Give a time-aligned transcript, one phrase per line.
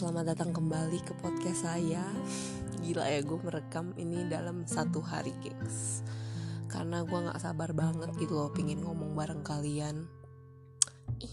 [0.00, 2.00] selamat datang kembali ke podcast saya.
[2.80, 6.00] Gila ya gue merekam ini dalam satu hari, guys.
[6.72, 10.08] Karena gue nggak sabar banget gitu loh, pingin ngomong bareng kalian.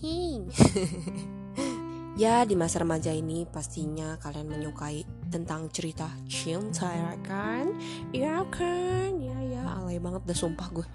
[2.17, 7.77] Ya di masa remaja ini pastinya kalian menyukai tentang cerita cinta ya kan?
[8.09, 9.21] Ya kan?
[9.21, 10.88] Ya ya alay banget dah sumpah gue.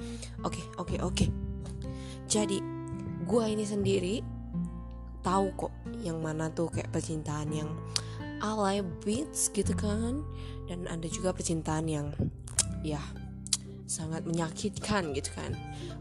[0.42, 1.30] Oke oke oke.
[2.26, 2.58] Jadi
[3.22, 4.18] gue ini sendiri
[5.22, 5.72] tahu kok
[6.02, 7.70] yang mana tuh kayak percintaan yang
[8.42, 10.22] alay beats gitu kan.
[10.66, 12.10] Dan ada juga percintaan yang
[12.82, 13.02] ya
[13.86, 15.54] sangat menyakitkan gitu kan.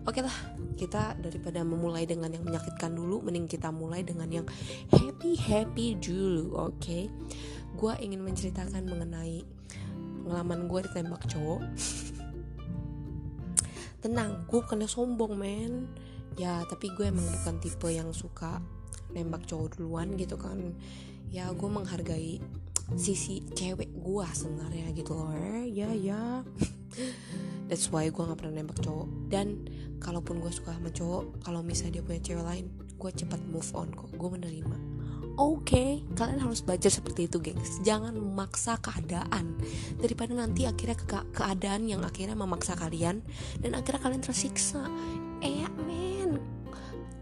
[0.09, 0.33] Oke lah
[0.75, 4.47] kita daripada memulai dengan yang menyakitkan dulu mending kita mulai dengan yang
[4.89, 6.77] happy happy dulu oke?
[6.81, 7.05] Okay?
[7.77, 9.41] gue ingin menceritakan mengenai
[10.23, 11.61] pengalaman gue ditembak cowok.
[14.01, 15.87] Tenang gue bukannya sombong men.
[16.39, 18.63] Ya tapi gue emang bukan tipe yang suka
[19.13, 20.75] nembak cowok duluan gitu kan.
[21.31, 22.43] Ya gue menghargai
[22.99, 25.31] sisi cewek gue sebenarnya gitu loh.
[25.63, 26.43] Ya ya
[27.71, 29.09] that's why gue nggak pernah nembak cowok.
[29.31, 29.67] Dan
[30.03, 32.65] kalaupun gue suka sama cowok kalau misalnya dia punya cewek lain
[33.01, 34.11] gue cepat move on kok.
[34.15, 34.77] Gue menerima.
[35.39, 37.79] Oke okay, kalian harus belajar seperti itu gengs.
[37.87, 39.55] Jangan memaksa keadaan.
[39.95, 43.23] Daripada nanti akhirnya ke keadaan yang akhirnya memaksa kalian
[43.63, 44.83] dan akhirnya kalian tersiksa.
[45.39, 46.10] Eh men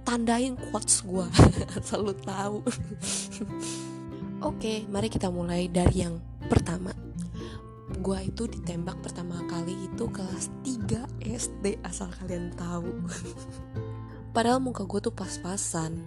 [0.10, 1.28] tandain quotes gue
[1.86, 2.58] selalu tahu
[4.40, 6.16] Oke, mari kita mulai dari yang
[6.48, 6.96] pertama.
[8.00, 12.88] Gua itu ditembak pertama kali itu kelas 3 SD asal kalian tahu.
[14.36, 16.00] Padahal muka gue tuh pas-pasan.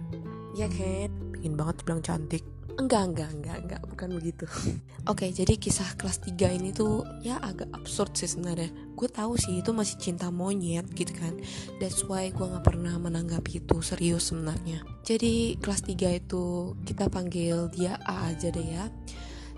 [0.57, 1.13] Ya kan?
[1.29, 2.41] Pengen banget bilang cantik.
[2.73, 4.45] Enggak, enggak, enggak, enggak, bukan begitu.
[5.11, 8.73] Oke, jadi kisah kelas 3 ini tuh ya agak absurd sih sebenarnya.
[8.97, 11.37] Gue tahu sih itu masih cinta monyet gitu kan.
[11.77, 14.81] That's why gue nggak pernah menanggapi itu serius sebenarnya.
[15.05, 18.89] Jadi kelas 3 itu kita panggil dia A aja deh ya.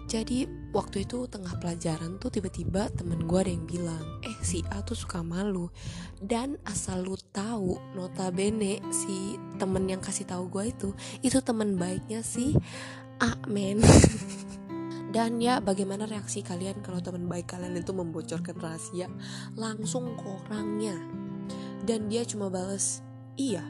[0.05, 4.85] Jadi waktu itu tengah pelajaran tuh tiba-tiba temen gue ada yang bilang Eh si A
[4.85, 5.73] tuh suka malu
[6.21, 10.89] Dan asal lu tahu notabene si temen yang kasih tahu gue itu
[11.25, 12.53] Itu temen baiknya si
[13.21, 13.79] A men
[15.15, 19.07] Dan ya bagaimana reaksi kalian kalau teman baik kalian itu membocorkan rahasia
[19.55, 20.99] Langsung orangnya?
[21.87, 22.99] Dan dia cuma bales
[23.35, 23.63] Iya.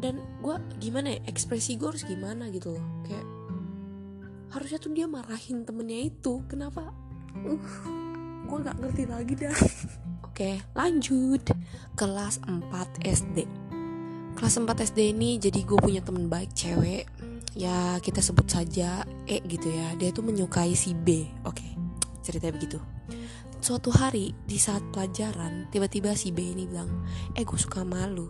[0.00, 1.20] Dan gue gimana ya?
[1.28, 2.48] Ekspresi gue harus gimana?
[2.48, 2.84] gitu loh.
[3.04, 3.26] Kayak
[4.52, 6.40] harusnya tuh dia marahin temennya itu.
[6.48, 6.92] Kenapa?
[7.44, 7.68] Uh
[8.46, 9.56] gue nggak ngerti lagi dah.
[10.28, 11.44] Oke lanjut.
[11.96, 13.66] Kelas 4 SD
[14.36, 17.08] kelas 4 SD ini jadi gue punya temen baik cewek
[17.54, 19.94] ya kita sebut saja E gitu ya.
[19.94, 21.28] Dia tuh menyukai si B.
[21.46, 21.76] Oke
[22.26, 22.78] ceritanya begitu.
[23.62, 27.06] Suatu hari di saat pelajaran tiba-tiba si B ini bilang
[27.38, 28.26] eh gue suka malu.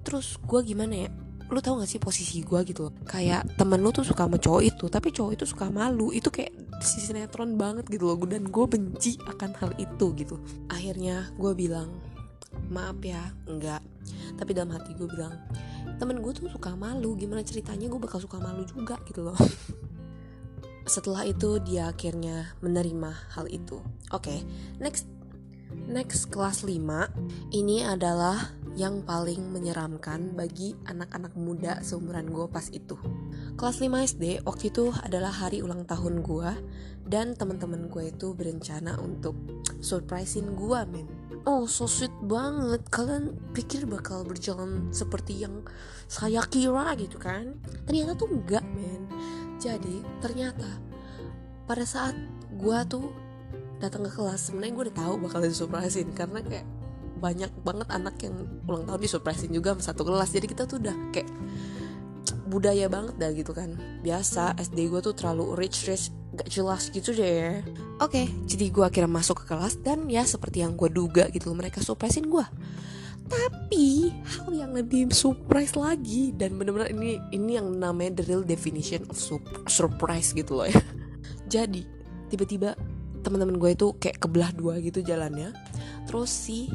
[0.00, 1.10] Terus gue gimana ya?
[1.48, 2.88] Lu tau gak sih posisi gue gitu?
[2.88, 6.12] Loh kayak temen lu tuh suka sama cowok itu tapi cowok itu suka malu.
[6.12, 8.16] Itu kayak si sinetron banget gitu loh.
[8.24, 10.36] Dan gue benci akan hal itu gitu.
[10.68, 11.88] Akhirnya gue bilang
[12.68, 13.82] maaf ya enggak
[14.36, 15.34] tapi dalam hati gue bilang
[15.98, 19.38] temen gue tuh suka malu gimana ceritanya gue bakal suka malu juga gitu loh
[20.88, 23.82] setelah itu dia akhirnya menerima hal itu
[24.14, 24.40] oke okay,
[24.80, 25.04] next
[25.88, 26.80] next kelas 5
[27.52, 32.94] ini adalah yang paling menyeramkan bagi anak-anak muda seumuran gue pas itu.
[33.58, 36.50] Kelas 5 SD waktu itu adalah hari ulang tahun gue
[37.10, 39.34] dan teman-teman gue itu berencana untuk
[39.82, 41.10] surprisein gue men.
[41.44, 42.82] Oh so sweet banget.
[42.90, 45.62] Kalian pikir bakal berjalan seperti yang
[46.10, 47.58] saya kira gitu kan?
[47.86, 49.06] Ternyata tuh enggak men.
[49.58, 50.66] Jadi ternyata
[51.68, 52.16] pada saat
[52.56, 53.12] gue tuh
[53.78, 56.66] datang ke kelas sebenarnya gue udah tahu bakal disurprisein karena kayak
[57.18, 58.34] banyak banget anak yang
[58.66, 60.30] ulang tahun disurprisein juga sama satu kelas.
[60.34, 61.30] Jadi kita tuh udah kayak
[62.48, 63.76] budaya banget dah gitu kan.
[64.00, 67.60] Biasa SD gue tuh terlalu rich rich gak jelas gitu deh.
[67.98, 71.50] Oke okay, jadi gue akhirnya masuk ke kelas dan ya seperti yang gue duga gitu
[71.52, 72.46] mereka surprisein gue
[73.28, 79.04] tapi hal yang lebih surprise lagi dan bener-bener ini ini yang namanya the real definition
[79.12, 79.20] of
[79.68, 80.80] surprise gitu loh ya.
[81.52, 81.84] Jadi
[82.32, 82.72] tiba-tiba
[83.20, 85.52] teman-teman gue itu kayak kebelah dua gitu jalannya.
[86.08, 86.72] Terus si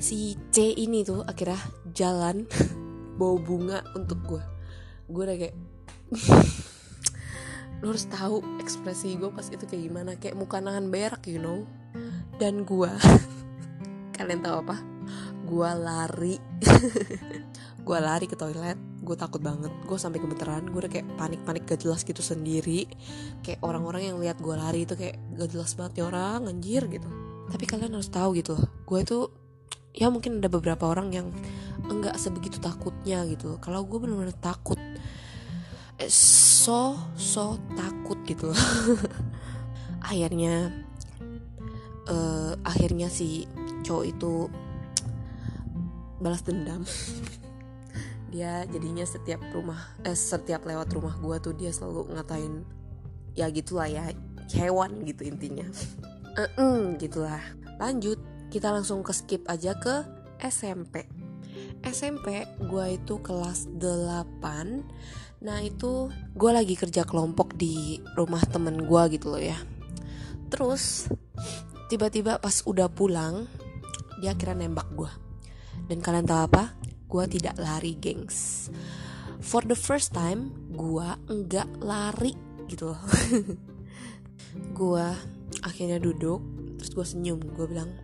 [0.00, 1.60] si C ini tuh akhirnya
[1.92, 2.48] jalan
[3.20, 4.42] bawa bunga untuk gue
[5.06, 5.56] gue udah kayak
[7.84, 10.10] lo harus tahu ekspresi gue pas itu kayak gimana.
[10.16, 11.64] Kayak muka nahan berak you know.
[12.36, 12.90] Dan gue
[14.16, 14.76] kalian tahu apa?
[15.46, 16.36] Gue lari.
[17.86, 18.74] Gue lari ke toilet
[19.06, 19.70] gue takut banget.
[19.86, 22.90] Gue sampai gemeteran gue udah kayak panik-panik gak jelas gitu sendiri.
[23.46, 27.06] Kayak orang-orang yang lihat gue lari itu kayak gak jelas banget ya orang anjir gitu.
[27.46, 29.18] Tapi kalian harus tahu gitu gue itu
[29.96, 31.26] ya mungkin ada beberapa orang yang
[31.88, 34.78] enggak sebegitu takutnya gitu kalau gue bener-bener takut
[36.10, 38.52] so so takut gitu
[40.10, 40.70] akhirnya
[42.10, 43.48] uh, akhirnya si
[43.82, 44.32] cowok itu
[46.18, 46.82] balas dendam.
[48.34, 52.66] Dia jadinya setiap rumah eh, setiap lewat rumah gue tuh dia selalu ngatain
[53.38, 54.12] ya gitulah ya
[54.52, 55.66] hewan gitu intinya.
[56.36, 57.40] Uh -uh, gitulah.
[57.80, 58.20] Lanjut
[58.52, 60.04] kita langsung ke skip aja ke
[60.36, 61.08] SMP
[61.80, 69.02] SMP gue itu kelas 8 Nah itu gue lagi kerja kelompok di rumah temen gue
[69.14, 69.54] gitu loh ya.
[70.50, 71.06] Terus
[71.86, 73.46] tiba-tiba pas udah pulang
[74.22, 75.10] Dia kira nembak gue
[75.86, 76.74] Dan kalian tahu apa?
[77.06, 78.70] Gue tidak lari gengs.
[79.38, 82.34] For the first time gue enggak lari
[82.66, 83.00] gitu loh.
[84.78, 85.06] Gue
[85.62, 86.42] akhirnya duduk
[86.82, 87.38] Terus gue senyum.
[87.54, 87.94] Gue bilang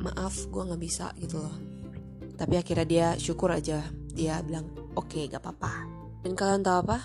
[0.00, 1.56] Maaf gue gak bisa gitu loh.
[2.40, 3.84] Tapi akhirnya dia syukur aja.
[4.16, 6.98] Dia bilang oke okay, gak apa-apa dan kalian tahu apa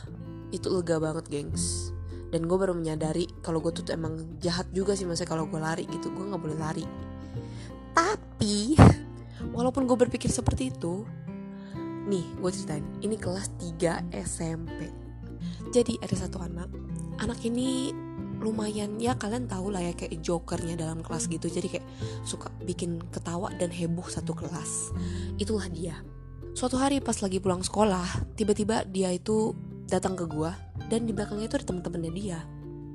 [0.54, 1.92] itu lega banget gengs.
[2.28, 5.88] Dan gue baru menyadari kalau gue tuh, emang jahat juga sih masa kalau gue lari
[5.88, 6.12] gitu.
[6.12, 6.86] Gue nggak boleh lari.
[7.96, 8.76] Tapi
[9.56, 11.08] walaupun gue berpikir seperti itu
[12.08, 12.86] nih gue ceritain.
[13.04, 13.48] Ini kelas
[13.80, 15.08] 3 SMP
[15.72, 16.70] jadi ada satu anak.
[17.20, 17.92] Anak ini
[18.38, 21.50] lumayan ya kalian tahu lah ya kayak jokernya dalam kelas gitu.
[21.50, 21.88] Jadi kayak
[22.24, 24.94] suka bikin ketawa dan heboh satu kelas.
[25.42, 25.98] Itulah dia
[26.58, 29.54] suatu hari pas lagi pulang sekolah tiba-tiba dia itu
[29.86, 30.58] datang ke gua
[30.90, 32.40] dan di belakangnya itu ada temen-temennya dia.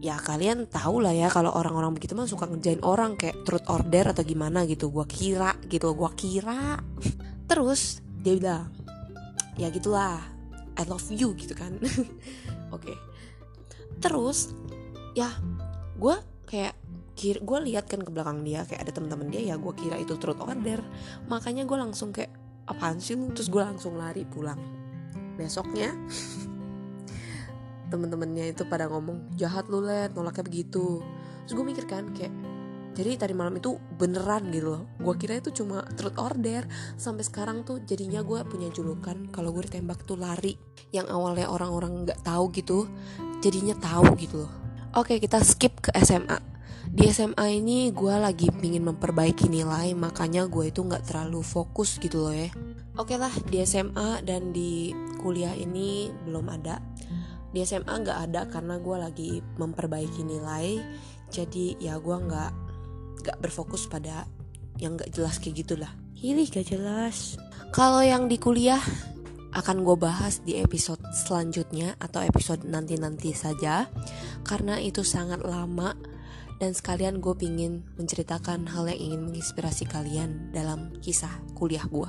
[0.02, 4.10] Ya kalian tahu lah ya kalau orang-orang begitu mah suka ngerjain orang kayak truth order
[4.10, 4.90] atau gimana gitu.
[4.90, 6.82] Gua kira gitu gua kira.
[7.50, 8.66] Terus dia bilang
[9.54, 10.18] ya gitulah
[10.74, 11.78] I love you gitu kan.
[12.74, 12.90] Oke.
[12.90, 12.96] Okay.
[14.02, 14.50] terus
[15.14, 15.30] ya
[15.94, 16.16] gue
[16.50, 16.74] kayak
[17.22, 20.42] gue lihat kan ke belakang dia kayak ada teman-teman dia ya gue kira itu truth
[20.42, 20.82] order
[21.30, 23.30] makanya gue langsung kayak apaan sih lu?
[23.34, 24.58] Terus gue langsung lari pulang.
[25.38, 25.90] Besoknya
[27.90, 31.00] temen-temennya itu pada ngomong jahat lu let nolaknya begitu.
[31.44, 32.32] Terus gue mikir kan kayak
[32.92, 34.82] jadi tadi malam itu beneran gitu loh.
[35.00, 36.68] Gue kira itu cuma truth order
[37.00, 40.56] sampai sekarang tuh jadinya gue punya julukan kalau gue ditembak tuh lari.
[40.92, 42.84] Yang awalnya orang-orang nggak tahu gitu
[43.40, 44.52] jadinya tahu gitu loh.
[44.92, 46.51] Oke kita skip ke SMA
[46.90, 52.26] Di SMA ini gue lagi pingin memperbaiki nilai Makanya gue itu gak terlalu fokus gitu
[52.26, 52.50] loh ya.
[52.98, 54.92] Oke lah di SMA dan di
[55.22, 56.82] kuliah ini belum ada.
[57.52, 59.30] Di SMA gak ada karena gue lagi
[59.60, 60.82] memperbaiki nilai.
[61.32, 62.52] Jadi ya gue gak,
[63.24, 64.26] gak berfokus pada
[64.82, 65.92] yang gak jelas kayak gitulah.
[66.18, 67.40] Hilih gak jelas.
[67.72, 68.82] Kalau yang di kuliah
[69.52, 73.88] akan gue bahas di episode selanjutnya atau episode nanti-nanti saja.
[74.44, 76.11] Karena itu sangat lama
[76.62, 82.06] dan sekalian gue pingin menceritakan hal yang ingin menginspirasi kalian dalam kisah kuliah gue.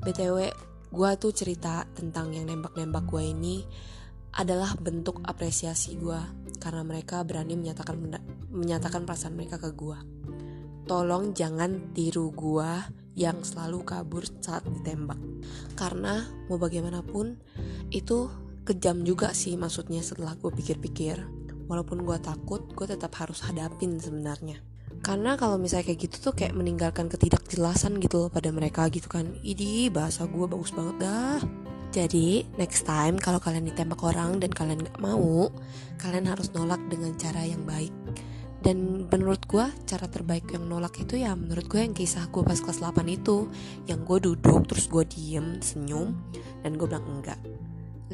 [0.00, 0.48] BTW,
[0.88, 3.60] gue tuh cerita tentang yang nembak-nembak gue ini
[4.32, 6.16] adalah bentuk apresiasi gue
[6.56, 8.16] karena mereka berani menyatakan
[8.48, 9.98] menyatakan perasaan mereka ke gue.
[10.88, 12.72] Tolong jangan tiru gue
[13.12, 15.20] yang selalu kabur saat ditembak
[15.76, 17.36] karena mau bagaimanapun
[17.92, 18.32] itu
[18.64, 21.41] kejam juga sih maksudnya setelah gue pikir-pikir
[21.72, 24.60] walaupun gue takut gue tetap harus hadapin sebenarnya.
[25.00, 29.32] Karena kalau misalnya kayak gitu tuh kayak meninggalkan ketidakjelasan gitu loh pada mereka gitu kan.
[29.40, 31.40] Idi bahasa gue bagus banget dah.
[31.92, 35.52] Jadi next time kalau kalian ditembak orang dan kalian gak mau
[36.00, 37.92] kalian harus nolak dengan cara yang baik.
[38.62, 42.60] Dan menurut gue cara terbaik yang nolak itu ya menurut gue yang kisah gue pas
[42.60, 43.50] kelas 8 itu.
[43.90, 46.14] Yang gue duduk terus gue diem senyum
[46.62, 47.40] dan gue bilang enggak.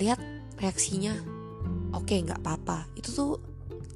[0.00, 0.19] Lihat
[0.57, 1.38] reaksinya
[1.95, 2.88] oke okay, nggak apa-apa.
[2.97, 3.33] Itu tuh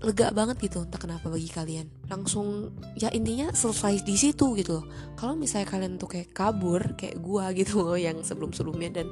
[0.03, 1.87] lega banget gitu entah kenapa bagi kalian.
[2.11, 4.85] Langsung ya intinya selesai di situ gitu loh.
[5.15, 9.09] Kalau misalnya kalian tuh kayak kabur kayak gue gitu loh yang sebelum sebelumnya dan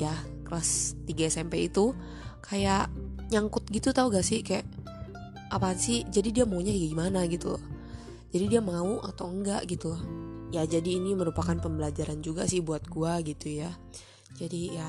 [0.00, 0.12] ya
[0.48, 1.96] kelas 3 SMP itu
[2.42, 2.88] kayak
[3.32, 4.40] nyangkut gitu tau gak sih?
[4.44, 4.68] Kayak
[5.52, 6.04] apaan sih?
[6.08, 7.20] Jadi dia maunya kayak gimana?
[7.28, 7.62] gitu loh.
[8.32, 9.92] Jadi dia mau atau enggak gitu.
[9.92, 13.72] Loh ya jadi ini merupakan pembelajaran juga sih buat gua gitu ya.
[14.36, 14.88] Jadi ya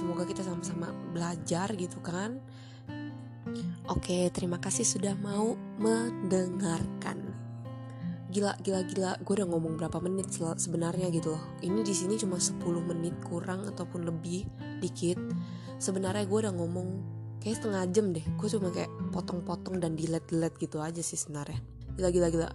[0.00, 2.40] semoga kita sama-sama belajar gitu kan.
[3.92, 7.36] Oke terima kasih sudah mau mendengarkan.
[8.32, 9.12] Gila gila gila.
[9.20, 11.44] Gue udah ngomong berapa menit sebenarnya gitu loh.
[11.60, 14.48] Ini di sini cuma 10 menit kurang ataupun lebih
[14.80, 15.20] dikit.
[15.76, 16.88] Sebenarnya gue udah ngomong
[17.42, 18.24] kayak setengah jam deh.
[18.38, 21.58] Gue cuma kayak potong-potong dan delete delete gitu aja sih sebenarnya.
[21.98, 22.48] Gila gila gila.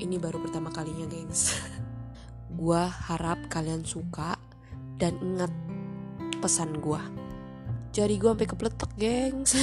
[0.00, 1.54] Ini baru pertama kalinya gengs.
[2.58, 4.34] Gue harap kalian suka
[4.98, 5.52] dan ingat
[6.38, 7.28] pesan gue
[7.98, 9.52] jadi gue sampai kepletek gengs.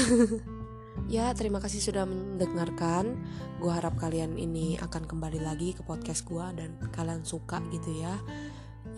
[1.06, 3.20] Ya terima kasih sudah mendengarkan.
[3.62, 8.16] Gue harap kalian ini akan kembali lagi ke podcast gue dan kalian suka gitu ya.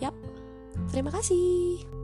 [0.00, 0.14] Yap
[0.88, 1.97] Terima kasih.